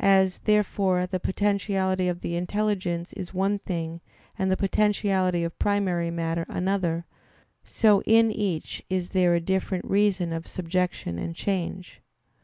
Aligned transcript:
As, 0.00 0.38
therefore, 0.40 1.06
the 1.06 1.20
potentiality 1.20 2.08
of 2.08 2.22
the 2.22 2.34
intelligence 2.34 3.12
is 3.12 3.32
one 3.32 3.60
thing 3.60 4.00
and 4.36 4.50
the 4.50 4.56
potentiality 4.56 5.44
of 5.44 5.56
primary 5.60 6.10
matter 6.10 6.44
another, 6.48 7.04
so 7.62 8.02
in 8.02 8.32
each 8.32 8.82
is 8.90 9.10
there 9.10 9.36
a 9.36 9.40
different 9.40 9.84
reason 9.84 10.32
of 10.32 10.48
subjection 10.48 11.20
and 11.20 11.36
change. 11.36 12.00